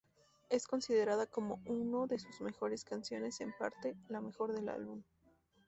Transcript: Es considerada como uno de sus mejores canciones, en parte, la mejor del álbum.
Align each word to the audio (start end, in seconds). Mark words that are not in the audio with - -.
Es 0.49 0.65
considerada 0.65 1.27
como 1.27 1.61
uno 1.67 2.07
de 2.07 2.17
sus 2.17 2.41
mejores 2.41 2.83
canciones, 2.83 3.39
en 3.39 3.53
parte, 3.55 3.95
la 4.09 4.19
mejor 4.19 4.51
del 4.51 4.67
álbum. 4.69 5.03